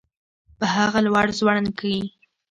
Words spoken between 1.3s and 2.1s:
ځوړند کي